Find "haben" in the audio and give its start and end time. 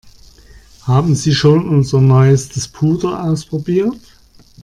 0.81-1.13